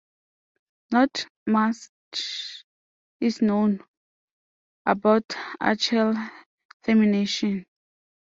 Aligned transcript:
Not 0.89 1.27
much 1.45 1.91
is 3.19 3.39
known 3.39 3.83
about 4.83 5.35
archaeal 5.61 6.15
termination. 6.81 7.67